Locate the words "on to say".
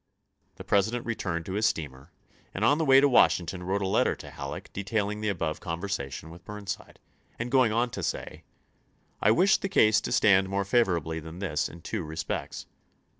7.71-8.43